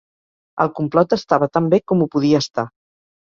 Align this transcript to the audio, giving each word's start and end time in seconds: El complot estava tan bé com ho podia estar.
El 0.63 0.71
complot 0.79 1.13
estava 1.17 1.49
tan 1.57 1.69
bé 1.75 1.81
com 1.91 2.01
ho 2.05 2.09
podia 2.17 2.43
estar. 2.47 2.65